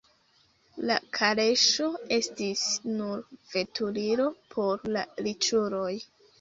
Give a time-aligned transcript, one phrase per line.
[0.91, 2.65] La kaleŝo estis
[2.95, 5.97] nur veturilo por la riĉuloj.